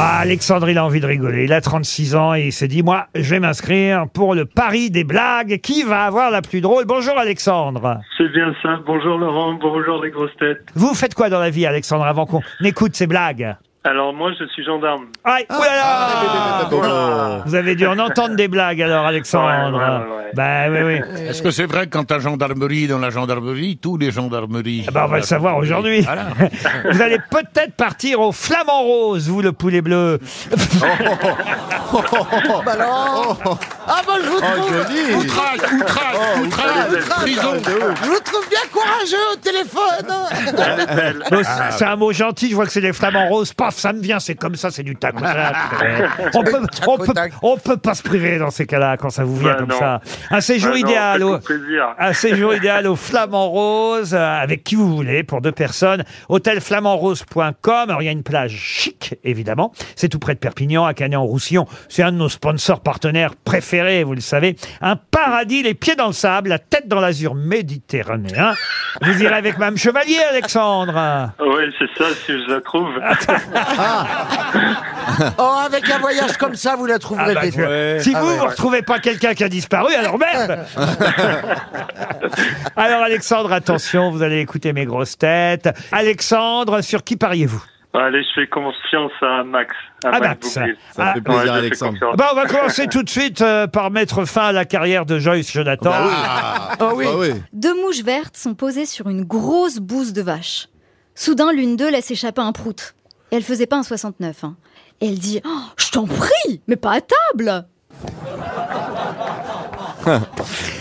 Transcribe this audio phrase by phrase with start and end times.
[0.00, 1.42] Ah, Alexandre, il a envie de rigoler.
[1.42, 4.92] Il a 36 ans et il s'est dit, moi, je vais m'inscrire pour le pari
[4.92, 5.58] des blagues.
[5.60, 6.84] Qui va avoir la plus drôle?
[6.84, 7.98] Bonjour Alexandre.
[8.16, 8.78] C'est bien ça.
[8.86, 10.68] Bonjour Laurent, bonjour les grosses têtes.
[10.76, 13.56] Vous faites quoi dans la vie, Alexandre, avant qu'on écoute ces blagues?
[13.88, 15.06] Alors moi je suis gendarme.
[15.24, 15.56] Aïe, Ah.
[15.58, 17.42] oulala Voilà.
[17.46, 19.46] Vous avez dû en entendre des blagues alors, Alexandre.
[19.46, 20.30] Ouais, ouais, ouais, ouais.
[20.34, 21.00] Bah oui, oui.
[21.28, 24.84] Est-ce que c'est vrai que quand à gendarmerie, dans la gendarmerie, tous les gendarmeries.
[24.88, 26.02] Ah bah, on va le savoir aujourd'hui.
[26.02, 26.26] Voilà.
[26.92, 30.18] Vous allez peut-être partir au flamant rose, vous, le poulet bleu.
[32.64, 33.36] Bah non
[33.86, 37.54] Ah bah je vous trouve, Outrage, outrage, outrage, prison.
[37.64, 40.06] je vous trouve bien courageux au téléphone.
[41.30, 43.52] Bon, c'est- c'est un mot gentil, je vois que c'est les flamants roses.
[43.54, 45.54] Paf, ça me vient, c'est comme ça, c'est du tac au tac.
[46.34, 49.36] on, peut, on, peut, on peut pas se priver dans ces cas-là quand ça vous
[49.36, 49.78] vient Bah comme non.
[49.78, 50.00] ça.
[50.30, 51.94] Un séjour Bah non, idéal au, plaisir.
[51.98, 56.04] un séjour idéal au Flamand Rose, euh, avec qui vous voulez, pour deux personnes.
[56.28, 57.90] Hôtelflamandrose.com.
[57.90, 59.72] Alors, il y a une plage chic, évidemment.
[59.96, 61.66] C'est tout près de Perpignan, à Canet-en-Roussillon.
[61.88, 64.56] C'est un de nos sponsors partenaires préférés, vous le savez.
[64.80, 68.54] Un paradis, les pieds dans le sable, la tête dans l'azur méditerranéen.
[69.02, 71.30] Vous irez avec Mme Chevalier, Alexandre.
[71.40, 72.88] Oui, c'est ça, si je la trouve.
[75.38, 78.36] Oh, avec un voyage comme ça, vous la trouverez Ah bah, Si Ah vous, ouais.
[78.38, 80.64] vous retrouvez pas quelqu'un qui a disparu, alors merde
[82.76, 85.68] Alors Alexandre, attention, vous allez écouter mes grosses têtes.
[85.92, 87.62] Alexandre, sur qui pariez-vous?
[87.94, 89.74] Allez, je fais confiance à Max.
[90.04, 90.54] À Ah, Max.
[90.58, 90.76] Boublil.
[90.92, 91.92] Ça fait plaisir, je fais Alexandre.
[91.92, 92.16] confiance.
[92.16, 95.18] Bah, On va commencer tout de suite euh, par mettre fin à la carrière de
[95.18, 95.92] Joyce Jonathan.
[96.80, 97.04] Oh oui.
[97.08, 97.28] Ah oui.
[97.52, 100.68] Deux mouches vertes sont posées sur une grosse bouse de vache.
[101.14, 102.94] Soudain, l'une d'eux laisse échapper un prout.
[103.32, 104.44] Et elle faisait pas un 69.
[104.44, 104.56] Hein.
[105.00, 107.64] Et elle dit Oh, Je t'en prie, mais pas à table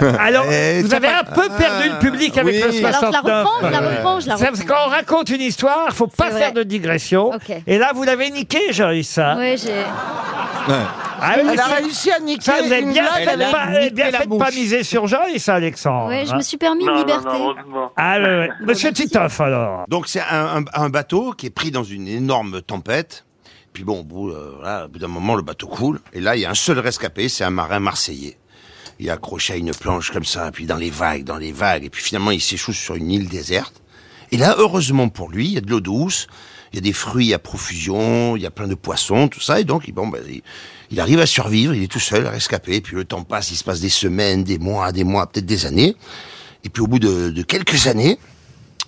[0.20, 2.62] Alors, Eh, vous ça avez un peu perdu le public avec oui.
[2.62, 2.84] le 69.
[2.94, 4.52] Alors je la reprends, je la reprends, je la Ça, reprends.
[4.52, 6.40] parce que quand on raconte une histoire, faut pas C'est vrai.
[6.40, 7.28] faire de digression.
[7.30, 7.52] Ok.
[7.66, 9.18] Et là, vous l'avez niqué, Joyce.
[9.18, 9.36] hein.
[9.36, 9.82] Ouais, j'ai.
[11.20, 13.36] Ah oui, Elle a ça- réussi à niquer ça, vous avez une bien blague fait
[13.36, 16.08] de pas, eh bien fait de pas miser sur Joyce, Alexandre.
[16.08, 17.28] Ouais, je me suis permis Non, une liberté.
[17.32, 17.90] heureusement.
[17.96, 18.50] Ah, ouais, ouais.
[18.60, 19.84] Monsieur Titoff, alors.
[19.88, 23.24] Donc c'est un, un- un bateau qui est pris dans une énorme tempête.
[23.72, 26.00] Puis bon, au bout, euh, voilà, au bout d'un moment, le bateau coule.
[26.12, 28.36] Et là, il y a un seul rescapé, c'est un marin marseillais.
[28.98, 31.84] Il est accroché à une planche comme ça, puis dans les vagues, dans les vagues.
[31.84, 33.80] Et puis finalement, il s'échoue sur une île déserte.
[34.32, 36.26] Et là, heureusement pour lui, il y a de l'eau douce,
[36.72, 39.60] il y a des fruits à profusion, il y a plein de poissons, tout ça.
[39.60, 40.22] Et donc, bon, ben,
[40.90, 42.76] il, arrive à survivre, il est tout seul, rescapé.
[42.76, 45.46] Et puis le temps passe, il se passe des semaines, des mois, des mois, peut-être
[45.46, 45.96] des années.
[46.64, 48.18] Et puis au bout de, quelques années,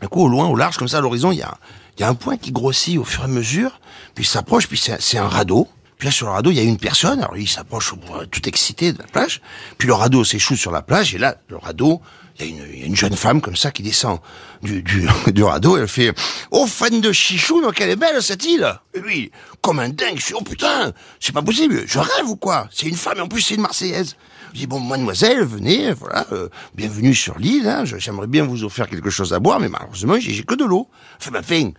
[0.00, 1.58] un coup, au loin, au large, comme ça, à l'horizon, il y a,
[1.98, 3.80] il y a un point qui grossit au fur et à mesure,
[4.14, 5.68] puis s'approche, puis c'est un radeau.
[5.98, 7.94] Puis là, sur le radeau, il y a une personne, alors lui, il s'approche
[8.30, 9.40] tout excité de la plage,
[9.78, 12.02] puis le radeau s'échoue sur la plage, et là, le radeau,
[12.38, 14.18] il y y a une jeune femme comme ça qui descend
[14.62, 16.12] du, du, du radeau, et elle fait
[16.50, 19.30] «Oh, fan de chichou, donc elle est belle, cette île!» Et lui,
[19.62, 22.68] comme un dingue, je suis «Oh putain, c'est pas possible, je rêve ou quoi?
[22.70, 24.16] C'est une femme, et en plus, c'est une Marseillaise!»
[24.52, 27.68] Je dis bon, mademoiselle, venez, voilà, euh, bienvenue sur l'île.
[27.68, 30.88] Hein, J'aimerais bien vous offrir quelque chose à boire, mais malheureusement, j'ai que de l'eau.
[31.18, 31.72] Enfin, fin,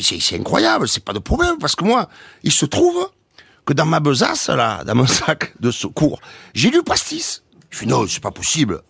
[0.00, 2.08] c'est c'est incroyable, c'est pas de problème, parce que moi,
[2.42, 3.08] il se trouve
[3.64, 6.20] que dans ma besace, là, dans mon sac de secours,
[6.54, 7.42] j'ai du pastis.
[7.70, 8.82] Je fais non, c'est pas possible.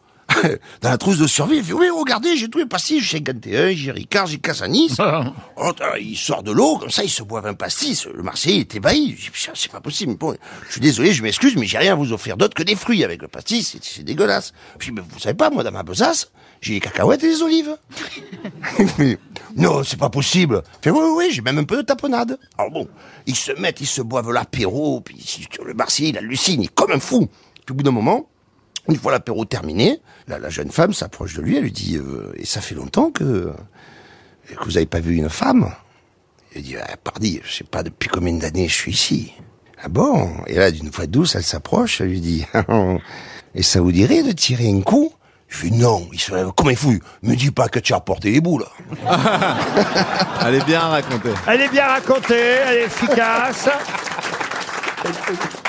[0.81, 3.73] dans la trousse de survie, il fait oui, regardez, j'ai tous les pastis, j'ai 51,
[3.73, 4.97] j'ai Ricard, j'ai Casanis.
[4.99, 8.07] Oh, euh, il sort de l'eau, comme ça, il se boit un pastis.
[8.07, 9.17] Le Marseillais est ébahi.
[9.19, 10.15] Je dis, c'est pas possible.
[10.17, 10.37] Bon,
[10.67, 13.05] je suis désolé, je m'excuse, mais j'ai rien à vous offrir d'autre que des fruits
[13.05, 13.77] avec le pastis.
[13.81, 14.53] C'est- dégueulasse.
[14.79, 16.31] Puis, mais vous savez pas, moi, dans ma besace,
[16.61, 17.77] j'ai des cacahuètes et des olives.
[19.57, 20.63] Non, c'est pas possible.
[20.83, 22.39] Fait, oui, oui, oui, j'ai même un peu de tapenade.
[22.59, 22.89] Alors bon,
[23.27, 25.17] ils se mettent, ils se boivent l'apéro, puis
[25.65, 27.29] le Marseillais, il hallucine, il est comme un fou.
[27.65, 28.29] Puis au bout d'un moment,
[28.89, 32.33] une fois l'apéro terminé, la, la jeune femme s'approche de lui, elle lui dit, euh,
[32.37, 33.53] et ça fait longtemps que,
[34.49, 35.71] que vous avez pas vu une femme?
[36.55, 39.33] Il dit, ah, pardi, je sais pas depuis combien d'années je suis ici.
[39.83, 40.31] Ah bon?
[40.47, 42.47] Et là, d'une voix douce, elle s'approche, elle lui dit,
[43.55, 45.13] et ça vous dirait de tirer un coup?
[45.49, 46.99] Je fais non, il se lève comme un fou.
[47.23, 48.65] Me dis pas que tu as porté les boules.
[50.45, 51.31] Elle est bien racontée.
[51.47, 53.69] Elle est bien racontée, elle est efficace.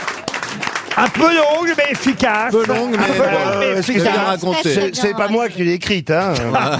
[0.97, 2.53] Un peu longue, mais efficace.
[2.53, 4.91] Un peu longue, mais, Un peu bon, longue, mais euh, c'est bien raconté.
[5.17, 6.33] Pas moi qui l'ai écrite, hein.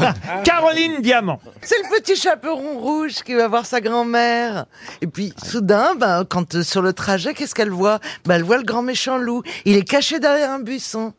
[0.44, 1.40] Caroline Diamant.
[1.62, 4.66] C'est le petit chaperon rouge qui va voir sa grand-mère.
[5.02, 8.00] Et puis, soudain, ben, quand euh, sur le trajet, qu'est-ce qu'elle voit?
[8.26, 9.44] Ben, elle voit le grand méchant loup.
[9.66, 11.14] Il est caché derrière un buisson.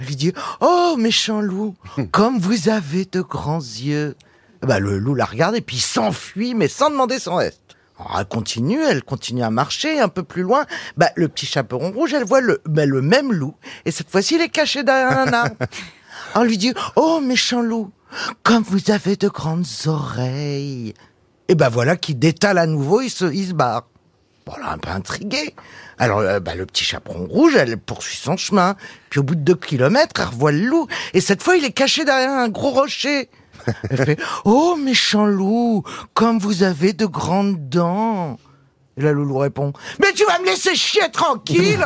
[0.00, 1.76] Elle lui dit, oh, méchant loup,
[2.10, 4.16] comme vous avez de grands yeux.
[4.62, 7.69] Ben, le loup la regarde et puis il s'enfuit, mais sans demander son reste.
[8.18, 10.66] Elle continue, elle continue à marcher un peu plus loin.
[10.96, 13.54] Ben, le petit chaperon rouge, elle voit le, ben, le même loup.
[13.84, 15.56] Et cette fois-ci, il est caché derrière un arbre.
[16.34, 17.90] On lui dit, oh méchant loup,
[18.42, 20.94] comme vous avez de grandes oreilles.
[21.48, 23.88] Et ben voilà qu'il détale à nouveau, il se, il se barre.
[24.46, 25.54] Bon, là, un peu intriguée.
[25.98, 28.76] Alors, euh, bah, le petit chaperon rouge, elle poursuit son chemin.
[29.10, 30.86] Puis au bout de deux kilomètres, elle revoit le loup.
[31.12, 33.28] Et cette fois, il est caché derrière un gros rocher.
[33.90, 35.82] Elle fait «Oh, méchant loup,
[36.14, 38.38] comme vous avez de grandes dents!»
[38.96, 41.84] Et là, le loup répond «Mais tu vas me laisser chier tranquille!»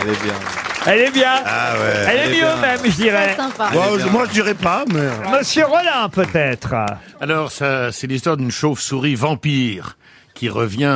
[0.00, 0.34] Elle est bien.
[0.84, 1.34] Elle est bien.
[1.44, 2.06] Ah ouais.
[2.08, 2.56] Elle est mieux bien.
[2.56, 3.36] même, je dirais.
[3.36, 3.70] sympa.
[3.72, 5.08] Moi, je- moi, je dirais pas, mais...
[5.38, 6.74] Monsieur Rollin, peut-être.
[7.20, 9.96] Alors, ça, c'est l'histoire d'une chauve-souris vampire
[10.34, 10.88] qui revient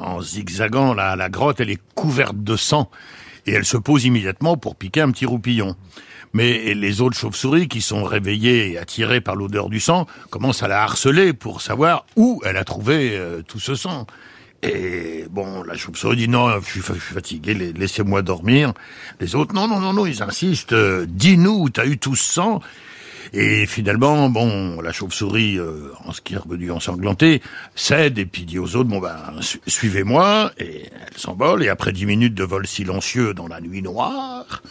[0.00, 1.60] en zigzagant là, à la grotte.
[1.60, 2.88] Elle est couverte de sang
[3.46, 5.76] et elle se pose immédiatement pour piquer un petit roupillon.
[6.32, 10.68] Mais les autres chauves-souris qui sont réveillées et attirées par l'odeur du sang commencent à
[10.68, 14.06] la harceler pour savoir où elle a trouvé euh, tout ce sang.
[14.62, 18.72] Et bon, la chauve-souris dit non, je suis, fatigué, la- laissez-moi dormir.
[19.20, 22.32] Les autres, non, non, non, non, ils insistent, euh, dis-nous où t'as eu tout ce
[22.32, 22.60] sang.
[23.32, 27.40] Et finalement, bon, la chauve-souris, euh, en ce qui est revenu ensanglanté,
[27.74, 30.52] cède et puis dit aux autres, bon ben, su- suivez-moi.
[30.58, 31.64] Et elle s'envole.
[31.64, 34.62] Et après dix minutes de vol silencieux dans la nuit noire,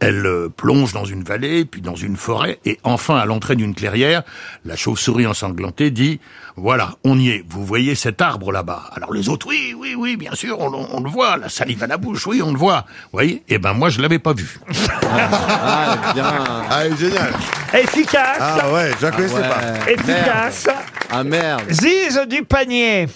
[0.00, 2.58] elle euh, plonge dans une vallée, puis dans une forêt.
[2.64, 4.22] Et enfin, à l'entrée d'une clairière,
[4.64, 6.20] la chauve-souris ensanglantée dit,
[6.56, 7.44] voilà, on y est.
[7.48, 8.90] Vous voyez cet arbre là-bas.
[8.94, 11.36] Alors les autres, oui, oui, oui, bien sûr, on, on le voit.
[11.36, 12.84] La salive à la bouche, oui, on le voit.
[13.04, 13.42] Vous voyez?
[13.48, 14.58] Eh ben moi, je l'avais pas vu.
[15.10, 16.44] Ah, elle est bien.
[16.70, 17.32] Ah, elle est génial.
[17.72, 18.36] Efficace.
[18.40, 19.40] Ah ouais, je la connaissais Ouais.
[19.48, 19.90] pas.
[19.90, 20.66] Efficace.
[21.10, 21.62] Ah merde.
[21.70, 23.08] Ziz du panier.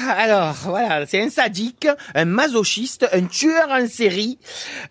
[0.08, 4.38] Alors, voilà, c'est un sadique, un masochiste, un tueur en série,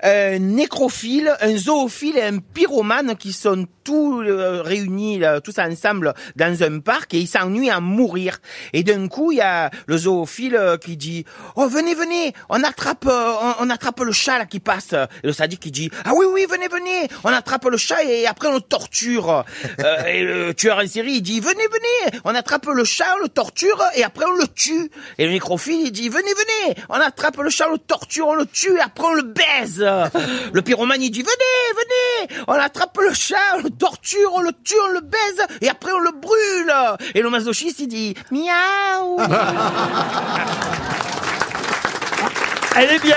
[0.04, 6.64] un nécrophile, un zoophile et un pyromane qui sont tous euh, réunis, tous ensemble, dans
[6.64, 8.38] un parc et ils s'ennuient à mourir.
[8.74, 13.06] Et d'un coup, il y a le zoophile qui dit «Oh, venez, venez, on attrape,
[13.08, 16.12] euh, on, on attrape le chat là qui passe.» Et le sadique qui dit «Ah
[16.16, 19.46] oui, oui, venez, venez, on attrape le chat et après on le torture.
[19.80, 23.24] Euh, Et le tueur en série, il dit «Venez, venez, on attrape le chat, on
[23.24, 26.96] le torture et après on le tue.» Et le nécrophile, il dit «Venez, venez, on
[26.96, 29.86] attrape le chat, on le torture, on le tue et après on le baise.»
[30.54, 34.51] Le pyromane, il dit «Venez, venez, on attrape le chat, on le torture, on le
[34.63, 36.74] tue, on le baise et après on le brûle.»
[37.16, 39.18] Et le masochiste, il dit «Miaou.»
[42.75, 43.16] Elle est bien.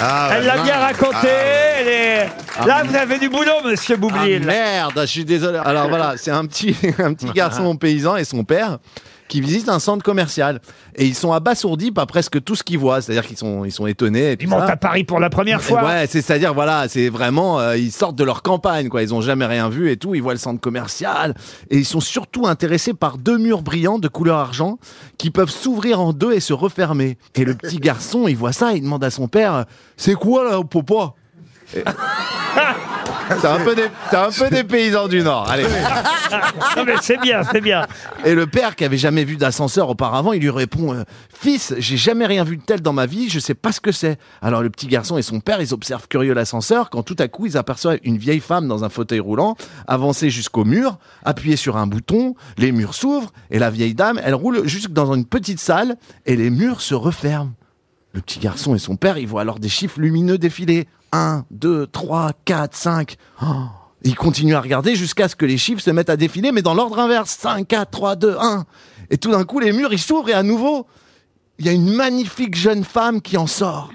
[0.00, 0.30] Ah.
[0.32, 1.28] Elle l'a bien raconté.
[1.28, 2.28] Elle est...
[2.66, 4.44] Là, vous avez du boulot, monsieur Ah Boublil.
[4.44, 5.60] merde, je suis désolé.
[5.64, 8.78] Alors voilà, c'est un petit, un petit garçon paysan et son père
[9.28, 10.60] qui visitent un centre commercial.
[10.94, 13.00] Et ils sont abasourdis par presque tout ce qu'ils voient.
[13.00, 14.32] C'est-à-dire qu'ils sont, ils sont étonnés.
[14.32, 14.72] et tout Ils montent ça.
[14.72, 15.84] à Paris pour la première fois.
[15.84, 19.20] Ouais, c'est c'est-à-dire voilà, c'est vraiment euh, ils sortent de leur campagne quoi, ils ont
[19.20, 21.34] jamais rien vu et tout, ils voient le centre commercial
[21.70, 24.78] et ils sont surtout intéressés par deux murs brillants de couleur argent
[25.18, 27.18] qui peuvent s'ouvrir en deux et se refermer.
[27.34, 29.64] Et le petit garçon, il voit ça, il demande à son père
[29.96, 31.14] "C'est quoi là, papa
[31.76, 31.82] Et-
[33.40, 35.48] C'est un peu des c'est un peu des paysans du nord.
[35.50, 35.66] Allez.
[36.76, 37.86] Non, mais c'est bien, c'est bien.
[38.24, 41.96] Et le père qui avait jamais vu d'ascenseur auparavant, il lui répond euh, Fils, j'ai
[41.96, 44.18] jamais rien vu de tel dans ma vie, je sais pas ce que c'est.
[44.42, 47.46] Alors le petit garçon et son père, ils observent curieux l'ascenseur quand tout à coup
[47.46, 49.56] ils aperçoivent une vieille femme dans un fauteuil roulant
[49.86, 54.34] avancer jusqu'au mur, appuyer sur un bouton, les murs s'ouvrent et la vieille dame, elle
[54.34, 55.96] roule jusque dans une petite salle
[56.26, 57.52] et les murs se referment.
[58.12, 60.88] Le petit garçon et son père, ils voient alors des chiffres lumineux défiler.
[61.12, 63.16] 1, 2, 3, 4, 5.
[63.42, 63.46] Oh,
[64.02, 66.74] ils continuent à regarder jusqu'à ce que les chiffres se mettent à défiler, mais dans
[66.74, 67.30] l'ordre inverse.
[67.30, 68.64] 5, 4, 3, 2, 1.
[69.10, 70.86] Et tout d'un coup, les murs, ils s'ouvrent et à nouveau,
[71.58, 73.90] il y a une magnifique jeune femme qui en sort.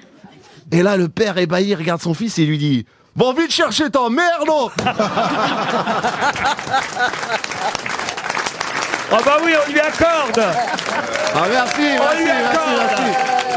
[0.72, 4.10] Et là, le père ébahi regarde son fils et lui dit Va vite chercher ta
[4.10, 4.70] mère, non?
[9.14, 10.40] Oh bah oui, on lui accorde.
[10.40, 13.02] Ah, merci, merci, merci, accorde.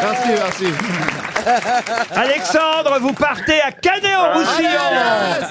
[0.03, 1.14] merci, merci, merci.
[2.15, 4.91] Alexandre, vous partez à Canet-en-Roussillon.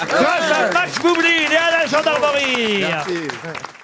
[0.07, 2.85] Grâce à Max Boublil et à la gendarmerie.
[2.87, 3.27] Merci.